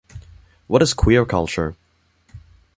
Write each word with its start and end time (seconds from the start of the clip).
What 0.65 0.81
is 0.81 0.95
queer 0.95 1.27
culture? 1.27 1.75